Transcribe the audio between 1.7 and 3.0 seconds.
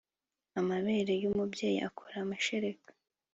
akora amashereka